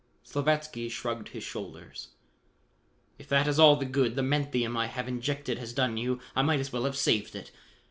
Slavatsky 0.23 0.89
shrugged 0.89 1.29
his 1.29 1.43
shoulders. 1.43 2.07
"If 3.19 3.29
that 3.29 3.47
is 3.47 3.59
all 3.59 3.75
the 3.75 3.85
good 3.85 4.15
the 4.15 4.23
menthium 4.23 4.75
I 4.75 4.87
have 4.87 5.07
injected 5.07 5.59
has 5.59 5.73
done 5.73 5.95
you, 5.95 6.19
I 6.35 6.41
might 6.41 6.59
as 6.59 6.73
well 6.73 6.85
have 6.85 6.97
saved 6.97 7.35
it. 7.35 7.51